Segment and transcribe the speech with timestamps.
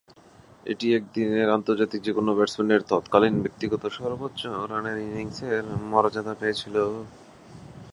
[0.65, 6.75] এটিই একদিনের আন্তর্জাতিকে যে-কোন ব্যাটসম্যানের তৎকালীন ব্যক্তিগত সর্বোচ্চ রানের ইনিংসের মর্যাদা পেয়েছিল।